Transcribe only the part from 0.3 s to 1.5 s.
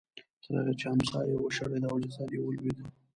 تر هغې چې امسا یې